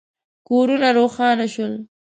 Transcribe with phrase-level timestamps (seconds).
[0.49, 1.73] کورونه روښانه شول.